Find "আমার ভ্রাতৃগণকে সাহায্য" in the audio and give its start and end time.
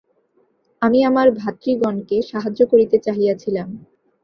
1.03-2.59